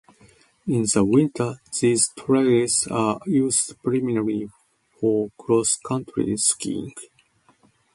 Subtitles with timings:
[0.65, 4.49] In the winter, these trails are used primarily
[4.99, 6.95] for cross-country skiing.